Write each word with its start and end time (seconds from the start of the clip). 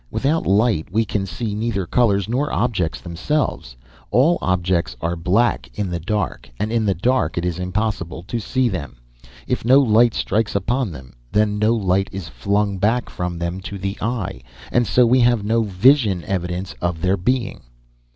Without 0.09 0.47
light, 0.47 0.91
we 0.91 1.05
can 1.05 1.27
see 1.27 1.53
neither 1.53 1.85
colors 1.85 2.27
nor 2.27 2.51
objects 2.51 2.99
themselves. 3.01 3.75
All 4.09 4.39
objects 4.41 4.95
are 4.99 5.15
black 5.15 5.69
in 5.75 5.91
the 5.91 5.99
dark, 5.99 6.49
and 6.57 6.71
in 6.71 6.85
the 6.87 6.95
dark 6.95 7.37
it 7.37 7.45
is 7.45 7.59
impossible 7.59 8.23
to 8.23 8.39
see 8.39 8.67
them. 8.67 8.95
If 9.45 9.63
no 9.63 9.77
light 9.79 10.15
strikes 10.15 10.55
upon 10.55 10.91
them, 10.91 11.13
then 11.31 11.59
no 11.59 11.75
light 11.75 12.09
is 12.11 12.29
flung 12.29 12.79
back 12.79 13.11
from 13.11 13.37
them 13.37 13.59
to 13.59 13.77
the 13.77 13.95
eye, 14.01 14.41
and 14.71 14.87
so 14.87 15.05
we 15.05 15.19
have 15.19 15.45
no 15.45 15.61
vision 15.61 16.23
evidence 16.25 16.73
of 16.81 17.03
their 17.03 17.15
being." 17.15 17.61